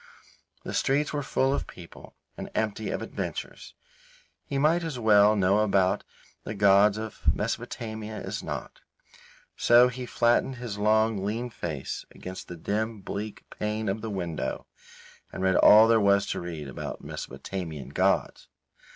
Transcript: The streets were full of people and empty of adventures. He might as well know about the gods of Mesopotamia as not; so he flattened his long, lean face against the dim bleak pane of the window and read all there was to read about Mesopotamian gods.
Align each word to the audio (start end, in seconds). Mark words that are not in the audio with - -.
The 0.63 0.73
streets 0.73 1.13
were 1.13 1.21
full 1.21 1.53
of 1.53 1.67
people 1.67 2.15
and 2.35 2.49
empty 2.55 2.89
of 2.89 3.03
adventures. 3.03 3.75
He 4.47 4.57
might 4.57 4.83
as 4.83 4.97
well 4.97 5.35
know 5.35 5.59
about 5.59 6.03
the 6.43 6.55
gods 6.55 6.97
of 6.97 7.19
Mesopotamia 7.35 8.19
as 8.19 8.41
not; 8.41 8.79
so 9.55 9.89
he 9.89 10.07
flattened 10.07 10.55
his 10.55 10.79
long, 10.79 11.23
lean 11.23 11.51
face 11.51 12.03
against 12.15 12.47
the 12.47 12.57
dim 12.57 13.01
bleak 13.01 13.43
pane 13.51 13.87
of 13.87 14.01
the 14.01 14.09
window 14.09 14.65
and 15.31 15.43
read 15.43 15.57
all 15.57 15.87
there 15.87 16.01
was 16.01 16.25
to 16.31 16.39
read 16.41 16.67
about 16.67 17.03
Mesopotamian 17.03 17.89
gods. 17.89 18.47